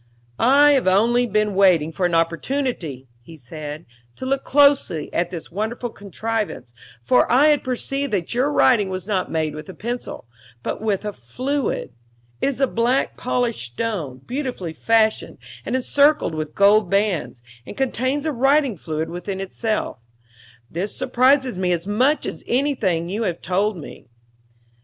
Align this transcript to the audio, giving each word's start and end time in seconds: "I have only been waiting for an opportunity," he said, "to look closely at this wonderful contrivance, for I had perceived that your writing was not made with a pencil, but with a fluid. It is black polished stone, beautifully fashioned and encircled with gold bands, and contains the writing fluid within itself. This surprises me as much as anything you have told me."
"I 0.39 0.71
have 0.71 0.87
only 0.87 1.27
been 1.27 1.53
waiting 1.53 1.91
for 1.91 2.07
an 2.07 2.15
opportunity," 2.15 3.07
he 3.21 3.37
said, 3.37 3.85
"to 4.15 4.25
look 4.25 4.43
closely 4.43 5.13
at 5.13 5.29
this 5.29 5.51
wonderful 5.51 5.91
contrivance, 5.91 6.73
for 7.03 7.31
I 7.31 7.49
had 7.49 7.63
perceived 7.63 8.11
that 8.13 8.33
your 8.33 8.51
writing 8.51 8.89
was 8.89 9.05
not 9.05 9.29
made 9.29 9.53
with 9.53 9.69
a 9.69 9.75
pencil, 9.75 10.25
but 10.63 10.81
with 10.81 11.05
a 11.05 11.13
fluid. 11.13 11.93
It 12.41 12.47
is 12.47 12.63
black 12.73 13.15
polished 13.15 13.73
stone, 13.73 14.21
beautifully 14.25 14.73
fashioned 14.73 15.37
and 15.67 15.75
encircled 15.75 16.33
with 16.33 16.55
gold 16.55 16.89
bands, 16.89 17.43
and 17.67 17.77
contains 17.77 18.23
the 18.23 18.31
writing 18.31 18.77
fluid 18.77 19.07
within 19.11 19.39
itself. 19.39 19.99
This 20.67 20.97
surprises 20.97 21.59
me 21.59 21.71
as 21.73 21.85
much 21.85 22.25
as 22.25 22.43
anything 22.47 23.07
you 23.07 23.21
have 23.21 23.39
told 23.39 23.77
me." 23.77 24.07